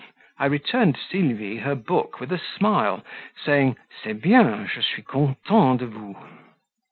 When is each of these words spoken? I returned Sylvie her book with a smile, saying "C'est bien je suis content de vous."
I 0.39 0.47
returned 0.47 0.97
Sylvie 0.97 1.57
her 1.57 1.75
book 1.75 2.19
with 2.19 2.31
a 2.31 2.39
smile, 2.57 3.05
saying 3.45 3.77
"C'est 4.01 4.13
bien 4.19 4.65
je 4.65 4.81
suis 4.81 5.03
content 5.03 5.77
de 5.77 5.85
vous." 5.85 6.17